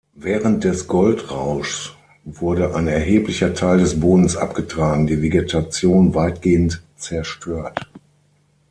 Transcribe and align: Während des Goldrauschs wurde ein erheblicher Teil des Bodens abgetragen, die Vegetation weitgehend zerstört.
Während 0.15 0.63
des 0.63 0.87
Goldrauschs 0.87 1.91
wurde 2.25 2.73
ein 2.73 2.87
erheblicher 2.87 3.53
Teil 3.53 3.77
des 3.77 3.99
Bodens 3.99 4.35
abgetragen, 4.35 5.05
die 5.05 5.21
Vegetation 5.21 6.15
weitgehend 6.15 6.81
zerstört. 6.97 7.87